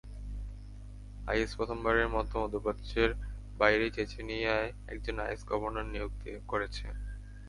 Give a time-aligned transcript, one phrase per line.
[1.27, 3.09] Is প্রথমবারের মতো মধ্যপ্রাচ্যের
[3.57, 6.11] বাইরে চেচনিয়ায় একজন আইএস গভর্নর নিয়োগ
[6.47, 6.85] করেছে।